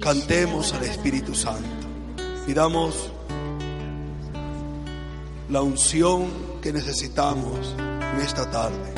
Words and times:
cantemos 0.00 0.72
al 0.72 0.84
Espíritu 0.84 1.34
Santo. 1.34 1.68
Pidamos 2.46 3.12
la 5.50 5.62
unción 5.62 6.28
que 6.62 6.72
necesitamos 6.72 7.74
en 7.78 8.20
esta 8.20 8.50
tarde. 8.50 8.97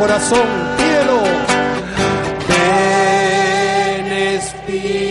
corazón, 0.00 0.48
pídelo. 0.78 1.20
Ven 2.48 4.12
Espíritu 4.12 5.09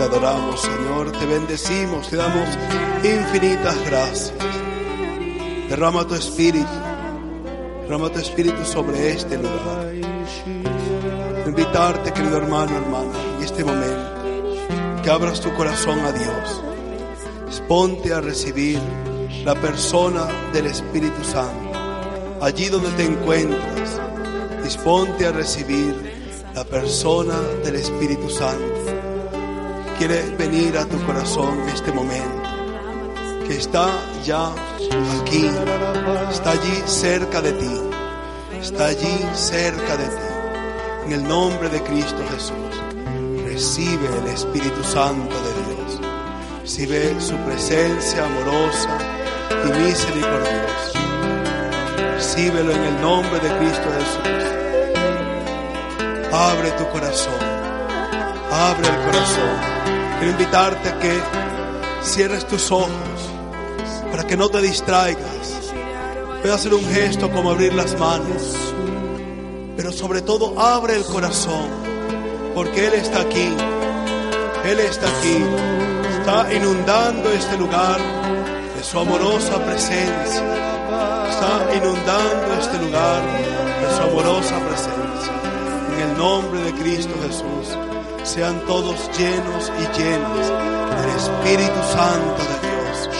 Te 0.00 0.06
adoramos, 0.06 0.62
Señor, 0.62 1.12
te 1.12 1.26
bendecimos, 1.26 2.08
te 2.08 2.16
damos 2.16 2.48
infinitas 3.04 3.76
gracias. 3.84 4.32
Derrama 5.68 6.06
tu 6.06 6.14
espíritu, 6.14 6.72
derrama 7.82 8.08
tu 8.08 8.18
espíritu 8.18 8.64
sobre 8.64 9.10
este 9.10 9.36
lugar. 9.36 9.92
Invitarte, 11.46 12.14
querido 12.14 12.38
hermano, 12.38 12.78
hermana, 12.78 13.12
en 13.36 13.44
este 13.44 13.62
momento, 13.62 15.02
que 15.02 15.10
abras 15.10 15.38
tu 15.38 15.52
corazón 15.52 15.98
a 15.98 16.12
Dios. 16.12 16.62
Disponte 17.46 18.14
a 18.14 18.22
recibir 18.22 18.80
la 19.44 19.54
persona 19.54 20.26
del 20.54 20.64
Espíritu 20.64 21.22
Santo. 21.22 21.78
Allí 22.40 22.70
donde 22.70 22.88
te 22.92 23.04
encuentras, 23.04 24.00
disponte 24.64 25.26
a 25.26 25.32
recibir 25.32 25.94
la 26.54 26.64
persona 26.64 27.38
del 27.62 27.74
Espíritu 27.74 28.30
Santo 28.30 28.69
quiere 30.00 30.34
venir 30.34 30.78
a 30.78 30.86
tu 30.86 30.98
corazón 31.04 31.60
en 31.60 31.68
este 31.68 31.92
momento, 31.92 32.42
que 33.46 33.58
está 33.58 33.86
ya 34.24 34.50
aquí, 35.20 35.46
está 36.30 36.52
allí 36.52 36.82
cerca 36.86 37.42
de 37.42 37.52
ti, 37.52 37.80
está 38.62 38.86
allí 38.86 39.18
cerca 39.34 39.98
de 39.98 40.06
ti. 40.06 41.04
En 41.04 41.12
el 41.12 41.28
nombre 41.28 41.68
de 41.68 41.82
Cristo 41.82 42.16
Jesús, 42.30 42.72
recibe 43.44 44.08
el 44.22 44.28
Espíritu 44.28 44.82
Santo 44.84 45.34
de 45.46 45.52
Dios, 45.68 46.00
recibe 46.62 47.20
su 47.20 47.36
presencia 47.44 48.24
amorosa 48.24 48.96
y 49.66 49.82
misericordiosa. 49.82 50.98
Recíbelo 52.14 52.72
en 52.72 52.84
el 52.84 53.00
nombre 53.02 53.38
de 53.38 53.58
Cristo 53.58 53.88
Jesús. 53.98 54.44
Abre 56.32 56.70
tu 56.70 56.88
corazón. 56.88 57.40
Abre 58.50 58.88
el 58.88 58.96
corazón. 59.04 59.79
Quiero 60.20 60.32
invitarte 60.32 60.86
a 60.90 60.98
que 60.98 61.18
cierres 62.02 62.46
tus 62.46 62.70
ojos 62.70 62.90
para 64.10 64.22
que 64.26 64.36
no 64.36 64.50
te 64.50 64.60
distraigas. 64.60 65.72
Voy 66.42 66.50
a 66.50 66.56
hacer 66.56 66.74
un 66.74 66.84
gesto 66.84 67.30
como 67.30 67.48
abrir 67.48 67.72
las 67.72 67.98
manos. 67.98 68.54
Pero 69.78 69.90
sobre 69.92 70.20
todo 70.20 70.60
abre 70.60 70.96
el 70.96 71.06
corazón 71.06 71.70
porque 72.54 72.88
Él 72.88 72.92
está 72.92 73.22
aquí. 73.22 73.48
Él 74.66 74.80
está 74.80 75.06
aquí. 75.08 75.42
Está 76.18 76.52
inundando 76.52 77.32
este 77.32 77.56
lugar 77.56 77.98
de 78.76 78.84
su 78.84 78.98
amorosa 78.98 79.58
presencia. 79.64 80.44
Está 81.30 81.74
inundando 81.74 82.60
este 82.60 82.76
lugar 82.76 83.22
de 83.22 83.96
su 83.96 84.02
amorosa 84.02 84.58
presencia. 84.66 85.32
En 85.94 86.10
el 86.10 86.18
nombre 86.18 86.60
de 86.60 86.74
Cristo 86.74 87.14
Jesús 87.26 87.78
sean 88.22 88.60
todos 88.66 88.96
llenos 89.18 89.72
y 89.78 89.98
llenas 89.98 90.46
del 91.00 91.10
Espíritu 91.16 91.80
Santo 91.92 92.42
de 92.50 92.56
Dios. 92.68 93.10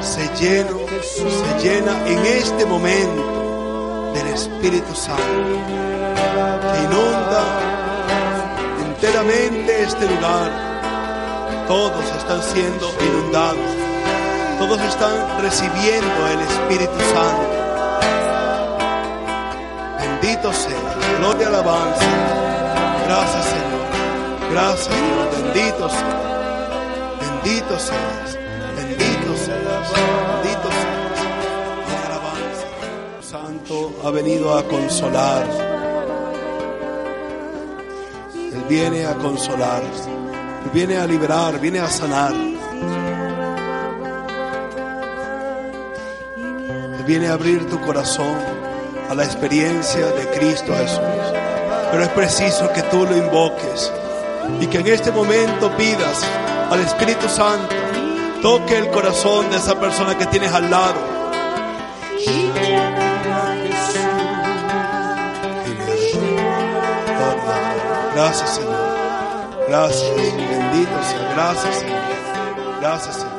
Se 0.00 0.28
lleno, 0.40 0.78
se 1.02 1.68
llena 1.68 2.06
en 2.06 2.18
este 2.26 2.66
momento 2.66 4.12
del 4.14 4.26
Espíritu 4.28 4.94
Santo 4.94 5.22
que 6.72 6.78
inunda 6.84 7.42
enteramente 8.86 9.82
este 9.82 10.06
lugar. 10.06 10.50
Todos 11.66 12.04
están 12.16 12.42
siendo 12.42 12.94
inundados. 13.00 13.58
Todos 14.58 14.80
están 14.80 15.42
recibiendo 15.42 16.28
el 16.32 16.40
Espíritu 16.40 16.98
Santo. 17.12 17.54
Bendito 19.98 20.52
sea, 20.52 21.18
gloria 21.18 21.42
y 21.42 21.46
alabanza. 21.46 22.06
Gracias 23.06 23.44
Señor. 23.44 23.73
Dios, 24.54 24.88
bendito 25.32 25.88
seas, 25.88 26.30
bendito 27.18 27.76
seas, 27.76 28.38
bendito 28.76 29.36
seas, 29.36 29.90
bendito 30.30 30.68
seas. 30.70 31.18
Alabanza. 32.06 32.66
Santo 33.20 33.76
ha 34.04 34.10
venido 34.12 34.56
a 34.56 34.62
consolar. 34.62 35.44
Él 38.32 38.64
viene 38.68 39.06
a 39.06 39.14
consolar, 39.14 39.82
Él 39.82 40.70
viene 40.72 40.98
a 40.98 41.06
liberar, 41.08 41.58
viene 41.58 41.80
a 41.80 41.88
sanar. 41.88 42.32
Él 46.96 47.04
viene 47.04 47.26
a 47.26 47.32
abrir 47.32 47.68
tu 47.68 47.80
corazón 47.80 48.38
a 49.10 49.14
la 49.16 49.24
experiencia 49.24 50.06
de 50.06 50.28
Cristo 50.38 50.72
Jesús. 50.76 51.00
Pero 51.90 52.04
es 52.04 52.10
preciso 52.10 52.72
que 52.72 52.82
tú 52.82 53.04
lo 53.04 53.16
invoques 53.16 53.92
y 54.60 54.66
que 54.66 54.78
en 54.78 54.86
este 54.88 55.10
momento 55.10 55.70
pidas 55.76 56.24
al 56.70 56.80
Espíritu 56.80 57.28
Santo 57.28 57.74
toque 58.42 58.76
el 58.76 58.90
corazón 58.90 59.48
de 59.50 59.56
esa 59.56 59.78
persona 59.80 60.18
que 60.18 60.26
tienes 60.26 60.52
al 60.52 60.70
lado. 60.70 61.14
Gracias, 68.14 68.56
Señor. 68.56 68.74
Gracias. 69.68 70.16
Bendito 70.16 71.02
sea. 71.02 71.32
Gracias, 71.34 71.74
Señor. 71.76 72.00
Gracias, 72.80 73.16
Señor. 73.16 73.33